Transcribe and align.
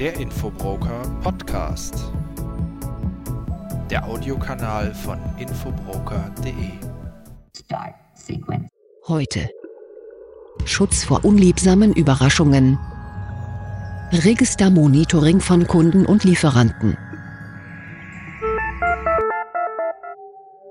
Der 0.00 0.18
Infobroker 0.18 1.02
Podcast. 1.22 1.94
Der 3.90 4.02
Audiokanal 4.02 4.94
von 4.94 5.18
infobroker.de. 5.38 6.54
Heute. 9.06 9.50
Schutz 10.64 11.04
vor 11.04 11.22
unliebsamen 11.26 11.92
Überraschungen. 11.92 12.78
Registermonitoring 14.10 15.40
von 15.40 15.66
Kunden 15.66 16.06
und 16.06 16.24
Lieferanten. 16.24 16.96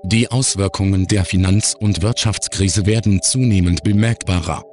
Die 0.05 0.31
Auswirkungen 0.31 1.05
der 1.05 1.23
Finanz- 1.23 1.75
und 1.79 2.01
Wirtschaftskrise 2.01 2.87
werden 2.87 3.21
zunehmend 3.21 3.83
bemerkbarer. 3.83 4.63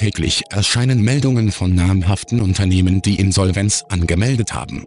Täglich 0.00 0.44
erscheinen 0.48 1.02
Meldungen 1.02 1.52
von 1.52 1.74
namhaften 1.74 2.40
Unternehmen, 2.40 3.02
die 3.02 3.16
Insolvenz 3.16 3.84
angemeldet 3.90 4.54
haben. 4.54 4.86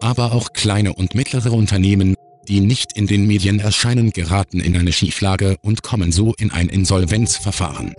Aber 0.00 0.32
auch 0.32 0.52
kleine 0.52 0.92
und 0.92 1.16
mittlere 1.16 1.52
Unternehmen, 1.52 2.14
die 2.46 2.60
nicht 2.60 2.96
in 2.96 3.08
den 3.08 3.26
Medien 3.26 3.58
erscheinen, 3.58 4.12
geraten 4.12 4.60
in 4.60 4.76
eine 4.76 4.92
Schieflage 4.92 5.56
und 5.60 5.82
kommen 5.82 6.12
so 6.12 6.34
in 6.38 6.52
ein 6.52 6.68
Insolvenzverfahren. 6.68 7.96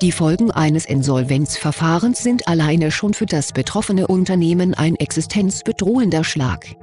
Die 0.00 0.12
Folgen 0.12 0.50
eines 0.50 0.86
Insolvenzverfahrens 0.86 2.22
sind 2.22 2.48
alleine 2.48 2.92
schon 2.92 3.12
für 3.12 3.26
das 3.26 3.52
betroffene 3.52 4.06
Unternehmen 4.06 4.72
ein 4.72 4.96
existenzbedrohender 4.96 6.24
Schlag. 6.24 6.74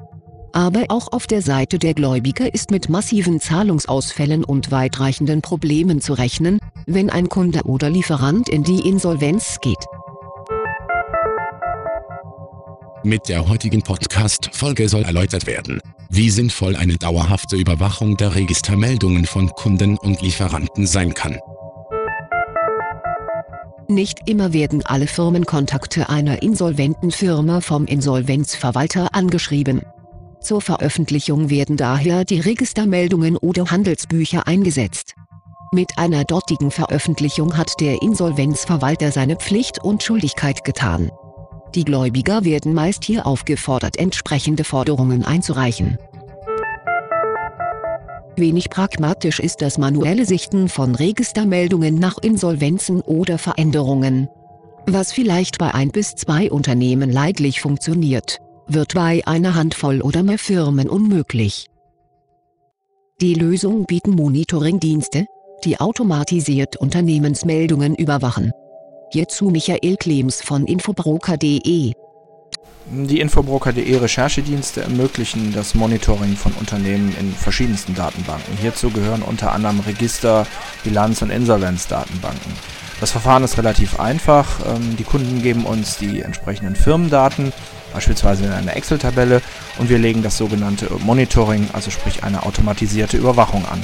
Aber 0.58 0.86
auch 0.90 1.12
auf 1.12 1.28
der 1.28 1.44
Seite 1.44 1.78
der 1.78 1.94
Gläubiger 1.94 2.52
ist 2.52 2.72
mit 2.72 2.90
massiven 2.90 3.40
Zahlungsausfällen 3.40 4.44
und 4.44 4.72
weitreichenden 4.72 5.44
Problemen 5.44 6.02
zu 6.02 6.14
rechnen, 6.14 6.58
wenn 6.88 7.12
ein 7.12 7.30
Kunde 7.30 7.62
oder 7.66 7.92
Lieferant 7.92 8.50
in 8.50 8.64
die 8.64 8.80
Insolvenz 8.80 9.60
geht. 9.62 9.78
Mit 13.04 13.30
der 13.30 13.48
heutigen 13.48 13.84
Podcast-Folge 13.84 14.90
soll 14.90 15.04
erläutert 15.04 15.46
werden, 15.46 15.80
wie 16.10 16.32
sinnvoll 16.32 16.76
eine 16.76 16.98
dauerhafte 16.98 17.56
Überwachung 17.56 18.18
der 18.18 18.34
Registermeldungen 18.34 19.28
von 19.28 19.50
Kunden 19.50 19.96
und 20.00 20.24
Lieferanten 20.24 20.88
sein 20.88 21.14
kann. 21.14 21.38
Nicht 23.88 24.28
immer 24.28 24.54
werden 24.54 24.84
alle 24.84 25.06
Firmenkontakte 25.06 26.10
einer 26.10 26.42
insolventen 26.42 27.12
Firma 27.12 27.62
vom 27.62 27.86
Insolvenzverwalter 27.86 29.14
angeschrieben. 29.14 29.84
Zur 30.42 30.62
Veröffentlichung 30.62 31.50
werden 31.50 31.78
daher 31.78 32.24
die 32.24 32.40
Registermeldungen 32.40 33.38
oder 33.38 33.72
Handelsbücher 33.72 34.48
eingesetzt. 34.48 35.16
Mit 35.74 35.98
einer 35.98 36.24
dortigen 36.24 36.72
Veröffentlichung 36.72 37.58
hat 37.58 37.74
der 37.82 38.02
Insolvenzverwalter 38.02 39.12
seine 39.12 39.36
Pflicht 39.36 39.84
und 39.84 40.02
Schuldigkeit 40.04 40.64
getan. 40.64 41.12
Die 41.76 41.84
Gläubiger 41.84 42.46
werden 42.46 42.74
meist 42.74 43.04
hier 43.04 43.28
aufgefordert, 43.28 43.98
entsprechende 43.98 44.64
Forderungen 44.64 45.26
einzureichen. 45.26 45.98
Wenig 48.38 48.70
pragmatisch 48.70 49.40
ist 49.40 49.62
das 49.62 49.78
manuelle 49.78 50.26
Sichten 50.26 50.70
von 50.70 50.96
Registermeldungen 50.96 51.96
nach 51.96 52.18
Insolvenzen 52.20 53.02
oder 53.02 53.38
Veränderungen. 53.38 54.30
Was 54.86 55.12
vielleicht 55.12 55.58
bei 55.58 55.74
ein 55.74 55.90
bis 55.90 56.16
zwei 56.16 56.50
Unternehmen 56.50 57.12
leidlich 57.12 57.60
funktioniert, 57.60 58.40
wird 58.68 58.94
bei 58.94 59.22
einer 59.26 59.56
Handvoll 59.56 60.02
oder 60.02 60.24
mehr 60.24 60.38
Firmen 60.38 60.90
unmöglich. 60.90 61.68
Die 63.22 63.34
Lösung 63.34 63.86
bieten 63.86 64.12
Monitoringdienste, 64.12 65.26
die 65.64 65.80
automatisiert 65.80 66.78
Unternehmensmeldungen 66.78 67.96
überwachen. 67.96 68.52
Hierzu 69.12 69.50
Michael 69.50 69.96
Klems 69.98 70.42
von 70.42 70.66
infobroker.de. 70.66 71.94
Die 72.90 73.20
Infobroker.de 73.20 73.98
Recherchedienste 73.98 74.82
ermöglichen 74.82 75.52
das 75.54 75.76
Monitoring 75.76 76.36
von 76.38 76.54
Unternehmen 76.54 77.14
in 77.20 77.34
verschiedensten 77.34 77.96
Datenbanken. 77.96 78.58
Hierzu 78.62 78.92
gehören 78.92 79.24
unter 79.24 79.52
anderem 79.52 79.82
Register, 79.82 80.48
Bilanz- 80.84 81.22
und 81.22 81.30
Insolvenzdatenbanken. 81.30 82.54
Das 83.00 83.12
Verfahren 83.12 83.44
ist 83.44 83.58
relativ 83.58 84.00
einfach. 84.00 84.48
Ähm, 84.66 84.96
die 84.98 85.04
Kunden 85.04 85.42
geben 85.42 85.66
uns 85.66 85.98
die 85.98 86.22
entsprechenden 86.22 86.76
Firmendaten, 86.76 87.52
beispielsweise 87.94 88.46
in 88.46 88.52
einer 88.52 88.76
Excel-Tabelle, 88.76 89.42
und 89.78 89.90
wir 89.90 89.98
legen 89.98 90.24
das 90.24 90.38
sogenannte 90.38 90.88
Monitoring, 91.00 91.70
also 91.74 91.92
sprich 91.92 92.24
eine 92.24 92.44
automatisierte 92.44 93.18
Überwachung 93.18 93.66
an. 93.66 93.84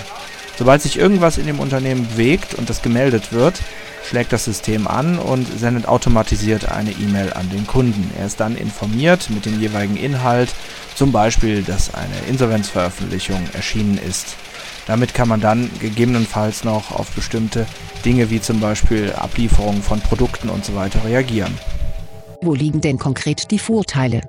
Sobald 0.57 0.81
sich 0.81 0.99
irgendwas 0.99 1.37
in 1.37 1.47
dem 1.47 1.59
Unternehmen 1.59 2.07
bewegt 2.07 2.53
und 2.53 2.69
das 2.69 2.81
gemeldet 2.81 3.31
wird, 3.31 3.59
schlägt 4.07 4.33
das 4.33 4.45
System 4.45 4.87
an 4.87 5.17
und 5.17 5.47
sendet 5.57 5.87
automatisiert 5.87 6.71
eine 6.71 6.91
E-Mail 6.91 7.33
an 7.33 7.49
den 7.49 7.65
Kunden. 7.65 8.11
Er 8.19 8.27
ist 8.27 8.39
dann 8.39 8.55
informiert 8.55 9.29
mit 9.29 9.45
dem 9.45 9.59
jeweiligen 9.59 9.97
Inhalt, 9.97 10.53
zum 10.95 11.11
Beispiel, 11.11 11.63
dass 11.63 11.93
eine 11.93 12.15
Insolvenzveröffentlichung 12.29 13.41
erschienen 13.53 13.97
ist. 13.97 14.35
Damit 14.85 15.13
kann 15.13 15.29
man 15.29 15.39
dann 15.39 15.69
gegebenenfalls 15.79 16.63
noch 16.63 16.91
auf 16.91 17.09
bestimmte 17.11 17.65
Dinge 18.03 18.29
wie 18.29 18.41
zum 18.41 18.59
Beispiel 18.59 19.13
Ablieferung 19.13 19.81
von 19.81 20.01
Produkten 20.01 20.49
und 20.49 20.65
so 20.65 20.73
reagieren. 21.05 21.57
Wo 22.45 22.53
liegen 22.53 22.81
denn 22.81 22.99
konkret 22.99 23.51
die 23.51 23.59
Vorteile? 23.59 24.19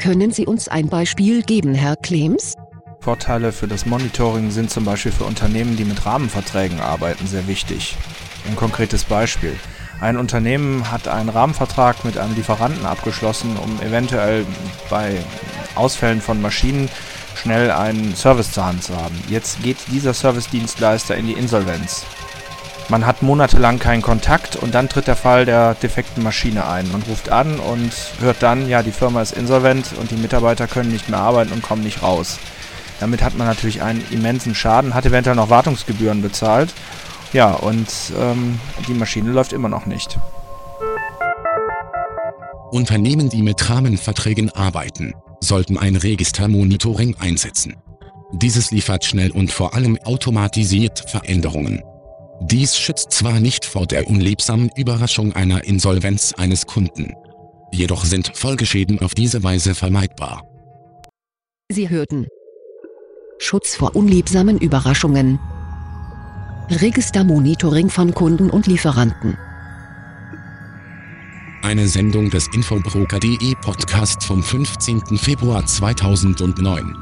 Können 0.00 0.32
Sie 0.32 0.44
uns 0.44 0.66
ein 0.66 0.88
Beispiel 0.88 1.42
geben, 1.42 1.72
Herr 1.72 1.94
Klems? 1.94 2.54
Vorteile 2.98 3.52
für 3.52 3.68
das 3.68 3.86
Monitoring 3.86 4.50
sind 4.50 4.70
zum 4.70 4.84
Beispiel 4.84 5.12
für 5.12 5.22
Unternehmen, 5.22 5.76
die 5.76 5.84
mit 5.84 6.04
Rahmenverträgen 6.04 6.80
arbeiten, 6.80 7.28
sehr 7.28 7.46
wichtig. 7.46 7.96
Ein 8.48 8.56
konkretes 8.56 9.04
Beispiel. 9.04 9.54
Ein 10.00 10.16
Unternehmen 10.16 10.90
hat 10.90 11.06
einen 11.06 11.28
Rahmenvertrag 11.28 12.04
mit 12.04 12.18
einem 12.18 12.34
Lieferanten 12.34 12.84
abgeschlossen, 12.86 13.56
um 13.56 13.80
eventuell 13.86 14.44
bei 14.90 15.14
Ausfällen 15.76 16.20
von 16.20 16.42
Maschinen 16.42 16.88
schnell 17.36 17.70
einen 17.70 18.16
Service 18.16 18.50
zur 18.50 18.66
Hand 18.66 18.82
zu 18.82 18.96
haben. 18.96 19.14
Jetzt 19.28 19.62
geht 19.62 19.76
dieser 19.92 20.12
Servicedienstleister 20.12 21.16
in 21.16 21.28
die 21.28 21.34
Insolvenz. 21.34 22.04
Man 22.88 23.06
hat 23.06 23.22
monatelang 23.22 23.78
keinen 23.78 24.02
Kontakt 24.02 24.56
und 24.56 24.74
dann 24.74 24.88
tritt 24.88 25.06
der 25.06 25.16
Fall 25.16 25.46
der 25.46 25.74
defekten 25.74 26.22
Maschine 26.22 26.66
ein. 26.68 26.90
Man 26.92 27.02
ruft 27.02 27.30
an 27.30 27.58
und 27.58 27.92
hört 28.20 28.42
dann, 28.42 28.68
ja, 28.68 28.82
die 28.82 28.92
Firma 28.92 29.22
ist 29.22 29.32
insolvent 29.32 29.86
und 29.98 30.10
die 30.10 30.16
Mitarbeiter 30.16 30.66
können 30.66 30.92
nicht 30.92 31.08
mehr 31.08 31.20
arbeiten 31.20 31.52
und 31.52 31.62
kommen 31.62 31.82
nicht 31.82 32.02
raus. 32.02 32.38
Damit 33.00 33.22
hat 33.22 33.36
man 33.36 33.46
natürlich 33.46 33.82
einen 33.82 34.04
immensen 34.10 34.54
Schaden, 34.54 34.94
hat 34.94 35.06
eventuell 35.06 35.36
noch 35.36 35.50
Wartungsgebühren 35.50 36.22
bezahlt 36.22 36.74
ja, 37.34 37.52
und 37.52 37.88
ähm, 38.16 38.60
die 38.86 38.94
Maschine 38.94 39.32
läuft 39.32 39.52
immer 39.52 39.68
noch 39.68 39.86
nicht. 39.86 40.18
Unternehmen, 42.70 43.28
die 43.28 43.42
mit 43.42 43.68
Rahmenverträgen 43.68 44.50
arbeiten, 44.50 45.14
sollten 45.40 45.76
ein 45.76 45.96
Registermonitoring 45.96 47.16
einsetzen. 47.18 47.74
Dieses 48.32 48.70
liefert 48.70 49.04
schnell 49.04 49.32
und 49.32 49.50
vor 49.50 49.74
allem 49.74 49.98
automatisiert 50.04 51.10
Veränderungen. 51.10 51.82
Dies 52.40 52.76
schützt 52.76 53.12
zwar 53.12 53.40
nicht 53.40 53.64
vor 53.64 53.86
der 53.86 54.08
unliebsamen 54.08 54.70
Überraschung 54.76 55.32
einer 55.34 55.64
Insolvenz 55.64 56.34
eines 56.36 56.66
Kunden, 56.66 57.12
jedoch 57.72 58.04
sind 58.04 58.36
Folgeschäden 58.36 59.00
auf 59.00 59.14
diese 59.14 59.42
Weise 59.42 59.74
vermeidbar. 59.74 60.42
Sie 61.70 61.88
hörten 61.88 62.26
Schutz 63.38 63.74
vor 63.76 63.96
unliebsamen 63.96 64.58
Überraschungen 64.58 65.38
Registermonitoring 66.70 67.90
von 67.90 68.14
Kunden 68.14 68.50
und 68.50 68.66
Lieferanten. 68.66 69.36
Eine 71.62 71.88
Sendung 71.88 72.30
des 72.30 72.48
Infobroker.de 72.54 73.54
Podcast 73.62 74.22
vom 74.24 74.42
15. 74.42 75.18
Februar 75.18 75.64
2009. 75.66 76.96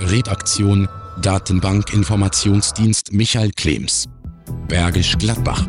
Redaktion 0.00 0.88
Datenbank 1.20 1.92
Informationsdienst 1.92 3.12
Michael 3.12 3.50
Klems. 3.52 4.08
Bergisch 4.68 5.18
Gladbach. 5.18 5.66